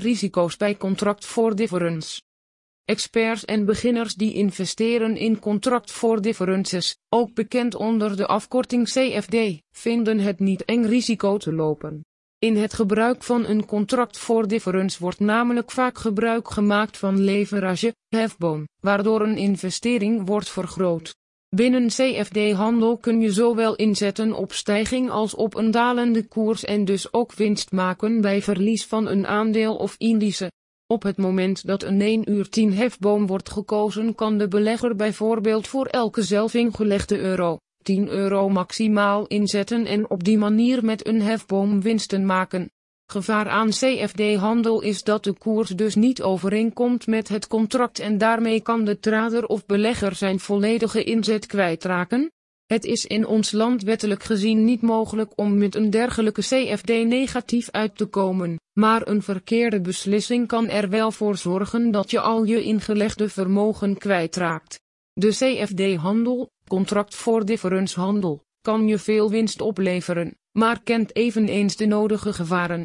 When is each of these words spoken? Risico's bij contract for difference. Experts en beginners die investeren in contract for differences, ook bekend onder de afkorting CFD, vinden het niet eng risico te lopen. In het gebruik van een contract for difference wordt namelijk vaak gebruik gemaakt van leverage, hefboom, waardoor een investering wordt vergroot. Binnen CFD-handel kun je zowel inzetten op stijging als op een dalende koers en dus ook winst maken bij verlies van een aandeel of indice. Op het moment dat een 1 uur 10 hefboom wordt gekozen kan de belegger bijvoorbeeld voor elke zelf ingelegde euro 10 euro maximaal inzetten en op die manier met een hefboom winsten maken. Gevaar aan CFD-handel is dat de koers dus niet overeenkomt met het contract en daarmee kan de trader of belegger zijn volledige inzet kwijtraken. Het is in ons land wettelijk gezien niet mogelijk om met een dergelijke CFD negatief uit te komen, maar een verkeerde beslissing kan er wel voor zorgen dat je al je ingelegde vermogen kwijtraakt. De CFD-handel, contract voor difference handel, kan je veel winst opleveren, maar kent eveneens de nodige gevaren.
Risico's 0.00 0.56
bij 0.56 0.76
contract 0.76 1.26
for 1.26 1.56
difference. 1.56 2.20
Experts 2.84 3.44
en 3.44 3.64
beginners 3.64 4.14
die 4.14 4.34
investeren 4.34 5.16
in 5.16 5.38
contract 5.38 5.90
for 5.90 6.22
differences, 6.22 6.96
ook 7.08 7.34
bekend 7.34 7.74
onder 7.74 8.16
de 8.16 8.26
afkorting 8.26 8.88
CFD, 8.88 9.60
vinden 9.70 10.18
het 10.18 10.38
niet 10.38 10.64
eng 10.64 10.84
risico 10.84 11.36
te 11.36 11.52
lopen. 11.52 12.04
In 12.38 12.56
het 12.56 12.72
gebruik 12.72 13.22
van 13.22 13.46
een 13.46 13.66
contract 13.66 14.18
for 14.18 14.48
difference 14.48 14.98
wordt 15.00 15.20
namelijk 15.20 15.70
vaak 15.70 15.98
gebruik 15.98 16.50
gemaakt 16.50 16.96
van 16.96 17.20
leverage, 17.20 17.94
hefboom, 18.08 18.68
waardoor 18.80 19.20
een 19.20 19.36
investering 19.36 20.26
wordt 20.26 20.50
vergroot. 20.50 21.14
Binnen 21.56 21.86
CFD-handel 21.86 22.96
kun 22.96 23.20
je 23.20 23.32
zowel 23.32 23.76
inzetten 23.76 24.32
op 24.32 24.52
stijging 24.52 25.10
als 25.10 25.34
op 25.34 25.54
een 25.54 25.70
dalende 25.70 26.28
koers 26.28 26.64
en 26.64 26.84
dus 26.84 27.12
ook 27.12 27.32
winst 27.32 27.72
maken 27.72 28.20
bij 28.20 28.42
verlies 28.42 28.86
van 28.86 29.08
een 29.08 29.26
aandeel 29.26 29.76
of 29.76 29.94
indice. 29.98 30.52
Op 30.86 31.02
het 31.02 31.16
moment 31.16 31.66
dat 31.66 31.82
een 31.82 32.00
1 32.00 32.30
uur 32.30 32.48
10 32.48 32.72
hefboom 32.72 33.26
wordt 33.26 33.50
gekozen 33.50 34.14
kan 34.14 34.38
de 34.38 34.48
belegger 34.48 34.96
bijvoorbeeld 34.96 35.68
voor 35.68 35.86
elke 35.86 36.22
zelf 36.22 36.54
ingelegde 36.54 37.18
euro 37.18 37.56
10 37.82 38.08
euro 38.08 38.48
maximaal 38.48 39.26
inzetten 39.26 39.86
en 39.86 40.10
op 40.10 40.24
die 40.24 40.38
manier 40.38 40.84
met 40.84 41.06
een 41.06 41.22
hefboom 41.22 41.80
winsten 41.80 42.26
maken. 42.26 42.70
Gevaar 43.10 43.48
aan 43.48 43.68
CFD-handel 43.68 44.80
is 44.80 45.02
dat 45.02 45.24
de 45.24 45.32
koers 45.32 45.68
dus 45.68 45.94
niet 45.94 46.22
overeenkomt 46.22 47.06
met 47.06 47.28
het 47.28 47.46
contract 47.46 47.98
en 47.98 48.18
daarmee 48.18 48.60
kan 48.60 48.84
de 48.84 48.98
trader 48.98 49.46
of 49.46 49.66
belegger 49.66 50.14
zijn 50.14 50.40
volledige 50.40 51.04
inzet 51.04 51.46
kwijtraken. 51.46 52.30
Het 52.66 52.84
is 52.84 53.06
in 53.06 53.26
ons 53.26 53.52
land 53.52 53.82
wettelijk 53.82 54.22
gezien 54.22 54.64
niet 54.64 54.82
mogelijk 54.82 55.32
om 55.34 55.58
met 55.58 55.74
een 55.74 55.90
dergelijke 55.90 56.40
CFD 56.40 56.88
negatief 56.88 57.70
uit 57.70 57.96
te 57.96 58.06
komen, 58.06 58.60
maar 58.72 59.08
een 59.08 59.22
verkeerde 59.22 59.80
beslissing 59.80 60.46
kan 60.46 60.68
er 60.68 60.88
wel 60.88 61.12
voor 61.12 61.36
zorgen 61.36 61.90
dat 61.90 62.10
je 62.10 62.20
al 62.20 62.44
je 62.44 62.62
ingelegde 62.62 63.28
vermogen 63.28 63.98
kwijtraakt. 63.98 64.80
De 65.12 65.28
CFD-handel, 65.28 66.50
contract 66.68 67.14
voor 67.14 67.44
difference 67.44 68.00
handel, 68.00 68.42
kan 68.60 68.86
je 68.86 68.98
veel 68.98 69.30
winst 69.30 69.60
opleveren, 69.60 70.36
maar 70.52 70.82
kent 70.82 71.16
eveneens 71.16 71.76
de 71.76 71.86
nodige 71.86 72.32
gevaren. 72.32 72.84